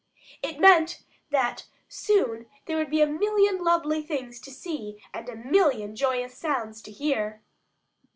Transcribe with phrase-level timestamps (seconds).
[0.41, 5.35] It meant that soon there would be a million lovely things to see and a
[5.35, 7.43] million joyous sounds to hear.